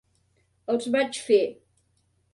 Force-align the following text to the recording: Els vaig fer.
Els 0.75 0.89
vaig 0.97 1.21
fer. 1.27 1.41